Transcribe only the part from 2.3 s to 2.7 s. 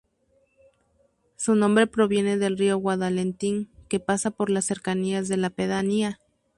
del